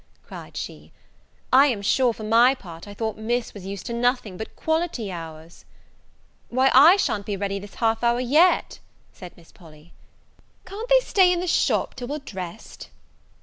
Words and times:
cried 0.23 0.57
she: 0.57 0.91
"I 1.53 1.67
am 1.67 1.83
sure 1.83 2.11
for 2.11 2.23
my 2.23 2.55
part 2.55 2.87
I 2.87 2.95
thought 2.95 3.19
Miss 3.19 3.53
was 3.53 3.67
used 3.67 3.85
to 3.85 3.93
nothing 3.93 4.35
but 4.35 4.55
quality 4.55 5.11
hours." 5.11 5.63
"Why, 6.49 6.71
I 6.73 6.95
sha'n't 6.97 7.27
be 7.27 7.37
ready 7.37 7.59
this 7.59 7.75
half 7.75 8.03
hour 8.03 8.19
yet," 8.19 8.79
said 9.13 9.37
Miss 9.37 9.51
Polly; 9.51 9.93
"can't 10.65 10.89
they 10.89 11.01
stay 11.01 11.31
in 11.31 11.39
the 11.39 11.45
shop 11.45 11.93
till 11.93 12.07
we're 12.07 12.17
dressed?" 12.17 12.89